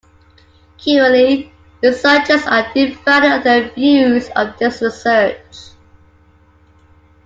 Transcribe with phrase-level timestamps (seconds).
[0.83, 1.51] Currently,
[1.83, 5.75] researchers are divided on their views of this research.